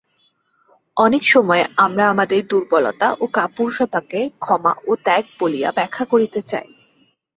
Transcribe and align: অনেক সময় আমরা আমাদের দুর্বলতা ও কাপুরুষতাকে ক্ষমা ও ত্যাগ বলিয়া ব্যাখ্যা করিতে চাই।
অনেক 0.97 1.23
সময় 1.27 1.63
আমরা 1.77 2.03
আমাদের 2.09 2.39
দুর্বলতা 2.47 3.07
ও 3.19 3.25
কাপুরুষতাকে 3.33 4.19
ক্ষমা 4.39 4.73
ও 4.87 4.91
ত্যাগ 5.05 5.23
বলিয়া 5.39 5.69
ব্যাখ্যা 5.71 6.05
করিতে 6.05 6.39
চাই। 6.41 6.67